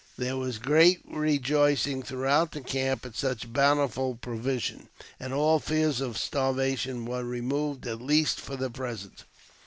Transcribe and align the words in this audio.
There 0.17 0.35
was 0.35 0.57
great 0.57 0.99
rejoicing 1.05 2.01
throughout 2.01 2.53
the 2.53 2.61
camp 2.61 3.05
at 3.05 3.15
such 3.15 3.53
bountiful 3.53 4.15
provision, 4.15 4.89
and 5.19 5.31
all 5.31 5.59
fears 5.59 6.01
of 6.01 6.17
starvation 6.17 7.05
were 7.05 7.23
removed, 7.23 7.85
at 7.85 8.01
least 8.01 8.39
for 8.41 8.55
the 8.55 8.71
present. 8.71 9.25